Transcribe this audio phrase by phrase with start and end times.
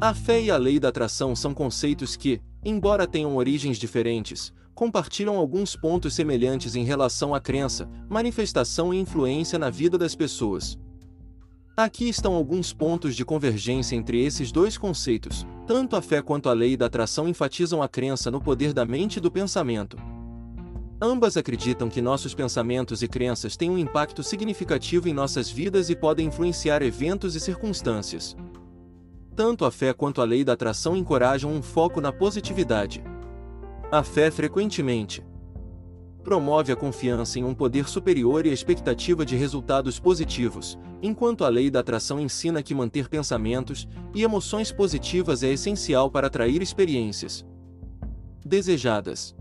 [0.00, 5.36] A fé e a lei da atração são conceitos que, embora tenham origens diferentes, compartilham
[5.36, 10.78] alguns pontos semelhantes em relação à crença, manifestação e influência na vida das pessoas.
[11.76, 15.44] Aqui estão alguns pontos de convergência entre esses dois conceitos.
[15.66, 19.16] Tanto a fé quanto a lei da atração enfatizam a crença no poder da mente
[19.16, 19.96] e do pensamento.
[21.02, 25.96] Ambas acreditam que nossos pensamentos e crenças têm um impacto significativo em nossas vidas e
[25.96, 28.36] podem influenciar eventos e circunstâncias.
[29.38, 33.04] Tanto a fé quanto a lei da atração encorajam um foco na positividade.
[33.88, 35.24] A fé frequentemente
[36.24, 41.48] promove a confiança em um poder superior e a expectativa de resultados positivos, enquanto a
[41.48, 47.46] lei da atração ensina que manter pensamentos e emoções positivas é essencial para atrair experiências
[48.44, 49.36] desejadas.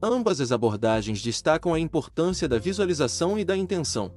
[0.00, 4.14] Ambas as abordagens destacam a importância da visualização e da intenção.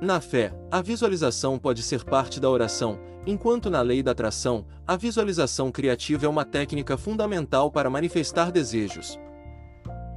[0.00, 4.96] Na fé, a visualização pode ser parte da oração, enquanto na lei da atração, a
[4.96, 9.18] visualização criativa é uma técnica fundamental para manifestar desejos.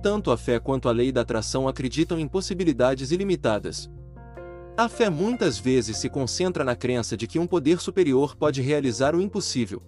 [0.02, 3.90] Tanto a fé quanto a lei da atração acreditam em possibilidades ilimitadas.
[4.78, 9.14] A fé muitas vezes se concentra na crença de que um poder superior pode realizar
[9.16, 9.82] o impossível.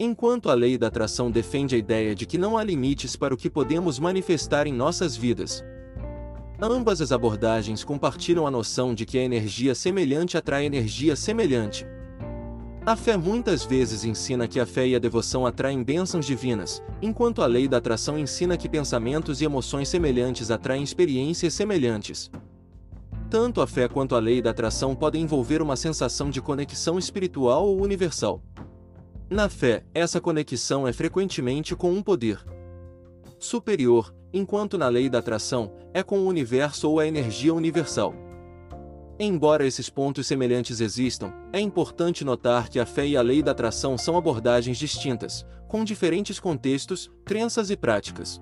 [0.00, 3.36] Enquanto a lei da atração defende a ideia de que não há limites para o
[3.36, 5.62] que podemos manifestar em nossas vidas,
[6.60, 11.84] Ambas as abordagens compartilham a noção de que a energia semelhante atrai energia semelhante.
[12.86, 17.40] A fé muitas vezes ensina que a fé e a devoção atraem bênçãos divinas, enquanto
[17.40, 22.30] a lei da atração ensina que pensamentos e emoções semelhantes atraem experiências semelhantes.
[23.30, 27.66] Tanto a fé quanto a lei da atração podem envolver uma sensação de conexão espiritual
[27.66, 28.42] ou universal.
[29.30, 32.44] Na fé, essa conexão é frequentemente com um poder
[33.38, 38.14] superior, enquanto na lei da atração, é com o universo ou a energia universal.
[39.18, 43.52] Embora esses pontos semelhantes existam, é importante notar que a fé e a lei da
[43.52, 48.40] atração são abordagens distintas, com diferentes contextos, crenças e práticas.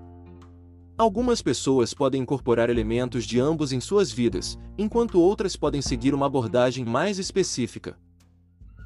[0.97, 6.27] Algumas pessoas podem incorporar elementos de ambos em suas vidas, enquanto outras podem seguir uma
[6.27, 7.99] abordagem mais específica.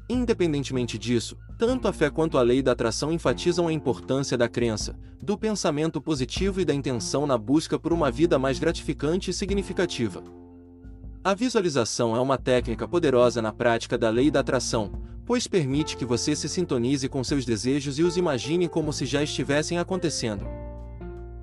[0.09, 4.97] Independentemente disso, tanto a fé quanto a lei da atração enfatizam a importância da crença,
[5.21, 10.21] do pensamento positivo e da intenção na busca por uma vida mais gratificante e significativa.
[11.27, 14.89] A visualização é uma técnica poderosa na prática da lei da atração,
[15.25, 19.21] pois permite que você se sintonize com seus desejos e os imagine como se já
[19.21, 20.47] estivessem acontecendo.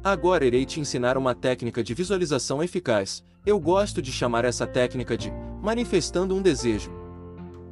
[0.02, 3.22] Agora irei te ensinar uma técnica de visualização eficaz.
[3.44, 5.30] Eu gosto de chamar essa técnica de
[5.60, 6.90] manifestando um desejo.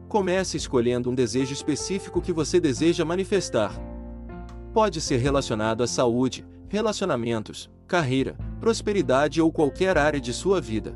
[0.07, 3.73] Comece escolhendo um desejo específico que você deseja manifestar.
[4.75, 10.95] Pode ser relacionado à saúde, relacionamentos, carreira, prosperidade ou qualquer área de sua vida.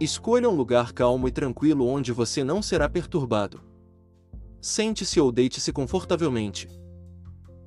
[0.00, 3.60] Escolha um lugar calmo e tranquilo onde você não será perturbado.
[4.60, 6.68] Sente-se ou deite-se confortavelmente.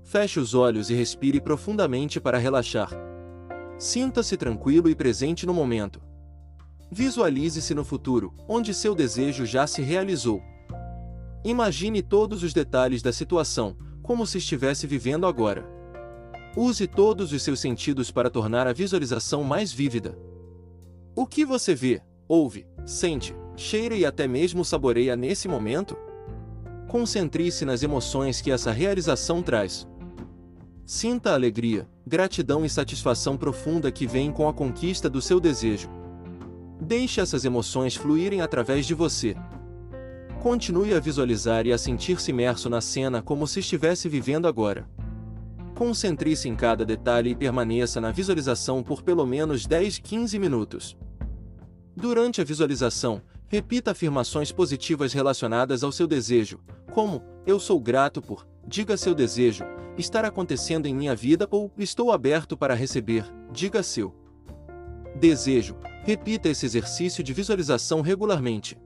[0.01, 2.89] Feche os olhos e respire profundamente para relaxar.
[3.77, 6.01] Sinta-se tranquilo e presente no momento.
[6.89, 10.41] Visualize-se no futuro, onde seu desejo já se realizou.
[11.43, 15.65] Imagine todos os detalhes da situação, como se estivesse vivendo agora.
[16.55, 20.17] Use todos os seus sentidos para tornar a visualização mais vívida.
[21.15, 25.97] O que você vê, ouve, sente, cheira e até mesmo saboreia nesse momento?
[26.87, 29.87] Concentre-se nas emoções que essa realização traz.
[30.85, 35.89] Sinta a alegria, gratidão e satisfação profunda que vem com a conquista do seu desejo.
[36.79, 39.35] Deixe essas emoções fluírem através de você,
[40.41, 44.89] Continue a visualizar e a sentir-se imerso na cena como se estivesse vivendo agora.
[45.75, 50.97] Concentre-se em cada detalhe e permaneça na visualização por pelo menos 10-15 minutos.
[51.95, 56.59] Durante a visualização, repita afirmações positivas relacionadas ao seu desejo,
[56.93, 59.65] como: Eu sou grato por, diga seu desejo,
[59.97, 64.15] estar acontecendo em minha vida ou estou aberto para receber, diga seu
[65.15, 65.75] desejo.
[66.03, 68.77] Repita esse exercício de visualização regularmente.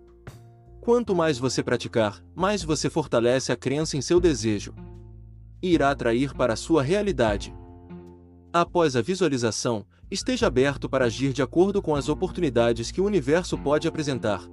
[0.82, 4.74] Quanto mais você praticar, mais você fortalece a crença em seu desejo.
[5.62, 7.56] E irá atrair para a sua realidade.
[8.52, 13.58] Após a visualização, esteja aberto para agir de acordo com as oportunidades que o universo
[13.58, 14.44] pode apresentar.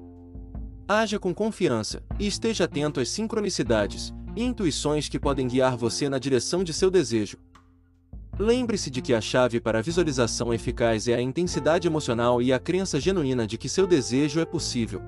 [0.88, 6.18] Haja com confiança e esteja atento às sincronicidades e intuições que podem guiar você na
[6.18, 7.38] direção de seu desejo.
[8.38, 12.58] Lembre-se de que a chave para a visualização eficaz é a intensidade emocional e a
[12.58, 15.02] crença genuína de que seu desejo é possível.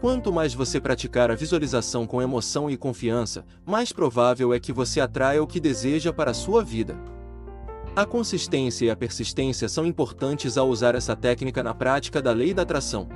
[0.00, 5.00] Quanto mais você praticar a visualização com emoção e confiança, mais provável é que você
[5.00, 6.94] atraia o que deseja para a sua vida.
[7.96, 12.52] A consistência e a persistência são importantes ao usar essa técnica na prática da lei
[12.52, 13.08] da atração.